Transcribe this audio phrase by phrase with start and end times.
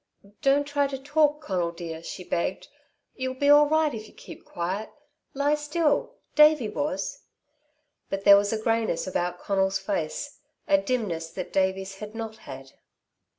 [0.41, 2.69] "Don't try to talk, Conal dear," she begged.
[3.15, 4.89] "You'll be all right if you keep quiet
[5.35, 7.21] lie still Davey was."
[8.09, 12.71] But there was a greyness about Conal's face, a dimness that Davey's had not had.